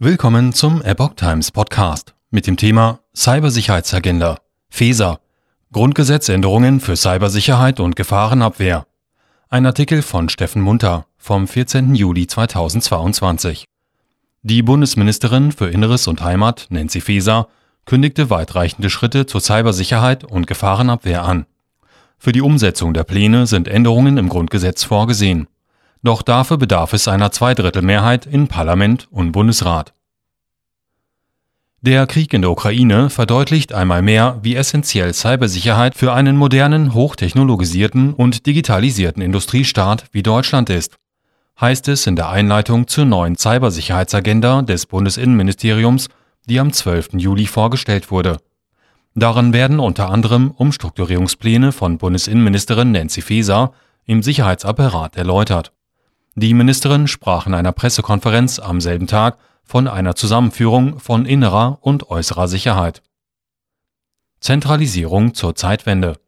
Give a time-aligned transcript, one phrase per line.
[0.00, 4.38] Willkommen zum Epoch Times Podcast mit dem Thema Cybersicherheitsagenda,
[4.70, 5.18] FESA,
[5.72, 8.86] Grundgesetzänderungen für Cybersicherheit und Gefahrenabwehr.
[9.48, 11.96] Ein Artikel von Steffen Munter vom 14.
[11.96, 13.64] Juli 2022.
[14.42, 17.48] Die Bundesministerin für Inneres und Heimat, Nancy Faeser,
[17.84, 21.44] kündigte weitreichende Schritte zur Cybersicherheit und Gefahrenabwehr an.
[22.18, 25.48] Für die Umsetzung der Pläne sind Änderungen im Grundgesetz vorgesehen.
[26.02, 29.94] Doch dafür bedarf es einer Zweidrittelmehrheit in Parlament und Bundesrat.
[31.80, 38.14] Der Krieg in der Ukraine verdeutlicht einmal mehr, wie essentiell Cybersicherheit für einen modernen, hochtechnologisierten
[38.14, 40.96] und digitalisierten Industriestaat wie Deutschland ist,
[41.60, 46.08] heißt es in der Einleitung zur neuen Cybersicherheitsagenda des Bundesinnenministeriums,
[46.46, 47.10] die am 12.
[47.14, 48.38] Juli vorgestellt wurde.
[49.14, 53.72] Darin werden unter anderem Umstrukturierungspläne von Bundesinnenministerin Nancy Faeser
[54.04, 55.72] im Sicherheitsapparat erläutert.
[56.40, 62.10] Die Ministerin sprach in einer Pressekonferenz am selben Tag von einer Zusammenführung von innerer und
[62.10, 63.02] äußerer Sicherheit.
[64.38, 66.20] Zentralisierung zur Zeitwende.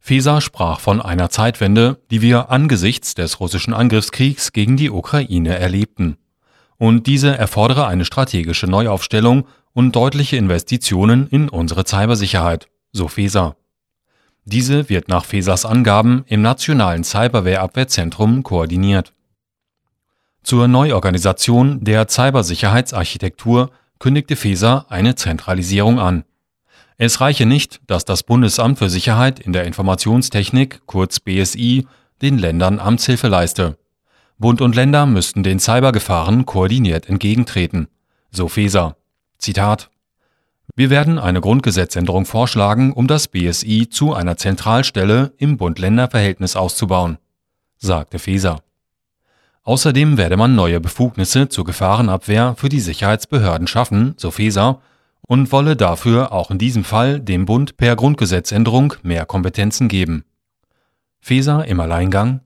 [0.00, 6.16] Feser sprach von einer Zeitwende, die wir angesichts des russischen Angriffskriegs gegen die Ukraine erlebten.
[6.76, 13.54] Und diese erfordere eine strategische Neuaufstellung und deutliche Investitionen in unsere Cybersicherheit, so Feser.
[14.44, 19.14] Diese wird nach Fesers Angaben im Nationalen Cyberwehrabwehrzentrum koordiniert.
[20.42, 26.24] Zur Neuorganisation der Cybersicherheitsarchitektur kündigte Feser eine Zentralisierung an.
[26.98, 31.86] Es reiche nicht, dass das Bundesamt für Sicherheit in der Informationstechnik, kurz BSI,
[32.20, 33.78] den Ländern Amtshilfe leiste.
[34.38, 37.88] Bund und Länder müssten den Cybergefahren koordiniert entgegentreten.
[38.30, 38.96] So Feser.
[39.38, 39.90] Zitat
[40.76, 47.18] wir werden eine Grundgesetzänderung vorschlagen, um das BSI zu einer Zentralstelle im Bund-Länder-Verhältnis auszubauen,
[47.76, 48.60] sagte Feser.
[49.62, 54.80] Außerdem werde man neue Befugnisse zur Gefahrenabwehr für die Sicherheitsbehörden schaffen, so Feser,
[55.22, 60.24] und wolle dafür auch in diesem Fall dem Bund per Grundgesetzänderung mehr Kompetenzen geben.
[61.20, 62.40] Feser im Alleingang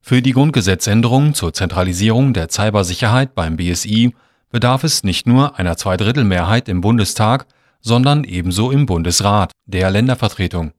[0.00, 4.14] Für die Grundgesetzänderung zur Zentralisierung der Cybersicherheit beim BSI
[4.50, 7.46] bedarf es nicht nur einer Zweidrittelmehrheit im Bundestag,
[7.80, 10.72] sondern ebenso im Bundesrat, der Ländervertretung.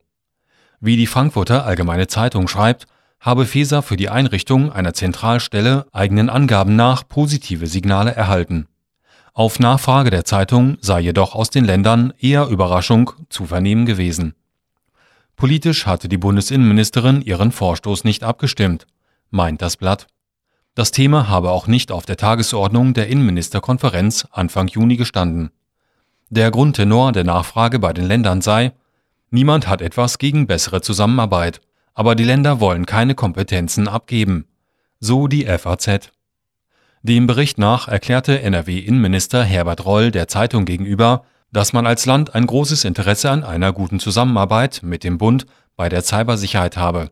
[0.80, 2.88] Wie die Frankfurter Allgemeine Zeitung schreibt,
[3.20, 8.68] habe Feser für die Einrichtung einer Zentralstelle eigenen Angaben nach positive Signale erhalten.
[9.34, 14.34] Auf Nachfrage der Zeitung sei jedoch aus den Ländern eher Überraschung zu vernehmen gewesen.
[15.36, 18.88] Politisch hatte die Bundesinnenministerin ihren Vorstoß nicht abgestimmt,
[19.30, 20.08] meint das Blatt.
[20.74, 25.52] Das Thema habe auch nicht auf der Tagesordnung der Innenministerkonferenz Anfang Juni gestanden.
[26.30, 28.72] Der Grundtenor der Nachfrage bei den Ländern sei,
[29.32, 31.60] niemand hat etwas gegen bessere Zusammenarbeit,
[31.94, 34.48] aber die Länder wollen keine Kompetenzen abgeben.
[35.02, 36.12] So die FAZ.
[37.04, 42.48] Dem Bericht nach erklärte NRW-Innenminister Herbert Roll der Zeitung gegenüber, dass man als Land ein
[42.48, 47.12] großes Interesse an einer guten Zusammenarbeit mit dem Bund bei der Cybersicherheit habe.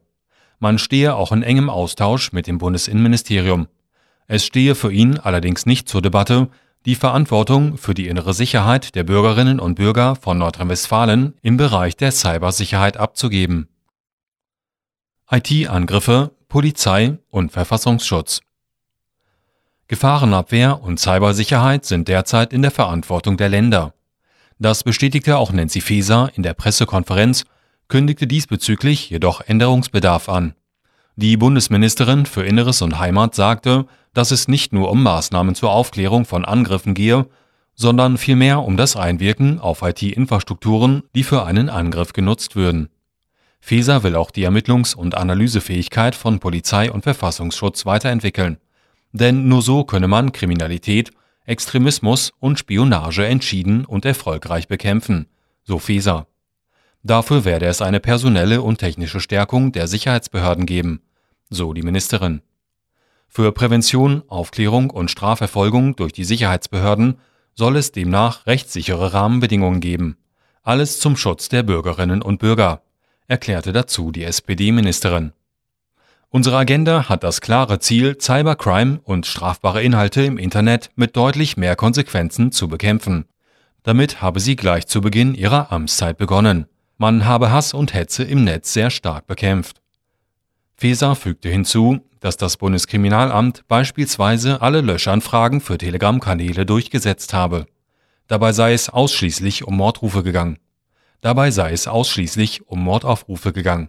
[0.59, 3.67] Man stehe auch in engem Austausch mit dem Bundesinnenministerium.
[4.27, 6.49] Es stehe für ihn allerdings nicht zur Debatte,
[6.85, 12.11] die Verantwortung für die innere Sicherheit der Bürgerinnen und Bürger von Nordrhein-Westfalen im Bereich der
[12.11, 13.67] Cybersicherheit abzugeben.
[15.31, 18.41] IT-Angriffe, Polizei und Verfassungsschutz.
[19.87, 23.93] Gefahrenabwehr und Cybersicherheit sind derzeit in der Verantwortung der Länder.
[24.59, 27.45] Das bestätigte auch Nancy Faeser in der Pressekonferenz
[27.89, 30.53] kündigte diesbezüglich jedoch Änderungsbedarf an.
[31.17, 36.23] Die Bundesministerin für Inneres und Heimat sagte, dass es nicht nur um Maßnahmen zur Aufklärung
[36.23, 37.27] von Angriffen gehe,
[37.75, 42.89] sondern vielmehr um das Einwirken auf IT-Infrastrukturen, die für einen Angriff genutzt würden.
[43.59, 48.57] Feser will auch die Ermittlungs- und Analysefähigkeit von Polizei und Verfassungsschutz weiterentwickeln.
[49.11, 51.11] Denn nur so könne man Kriminalität,
[51.45, 55.27] Extremismus und Spionage entschieden und erfolgreich bekämpfen,
[55.63, 56.27] so Feser.
[57.03, 61.01] Dafür werde es eine personelle und technische Stärkung der Sicherheitsbehörden geben,
[61.49, 62.41] so die Ministerin.
[63.27, 67.19] Für Prävention, Aufklärung und Strafverfolgung durch die Sicherheitsbehörden
[67.55, 70.17] soll es demnach rechtssichere Rahmenbedingungen geben.
[70.63, 72.81] Alles zum Schutz der Bürgerinnen und Bürger,
[73.27, 75.31] erklärte dazu die SPD-Ministerin.
[76.31, 81.75] Unsere Agenda hat das klare Ziel, Cybercrime und strafbare Inhalte im Internet mit deutlich mehr
[81.75, 83.25] Konsequenzen zu bekämpfen.
[83.83, 86.67] Damit habe sie gleich zu Beginn ihrer Amtszeit begonnen.
[87.01, 89.81] Man habe Hass und Hetze im Netz sehr stark bekämpft.
[90.75, 97.67] Feser fügte hinzu, dass das Bundeskriminalamt beispielsweise alle Löschanfragen für Telegram-Kanäle durchgesetzt habe.
[98.27, 100.57] Dabei sei es ausschließlich um Mordrufe gegangen.
[101.21, 103.87] Dabei sei es ausschließlich um Mordaufrufe gegangen.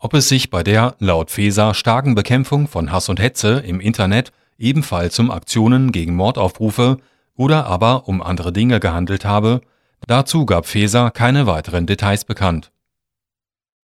[0.00, 4.32] Ob es sich bei der laut Feser starken Bekämpfung von Hass und Hetze im Internet
[4.58, 6.96] ebenfalls um Aktionen gegen Mordaufrufe
[7.36, 9.60] oder aber um andere Dinge gehandelt habe,
[10.06, 12.70] dazu gab Faeser keine weiteren Details bekannt